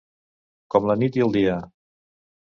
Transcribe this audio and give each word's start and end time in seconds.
Com 0.75 0.87
la 0.91 0.95
nit 1.01 1.19
i 1.19 1.23
el 1.25 1.33
dia. 1.35 1.59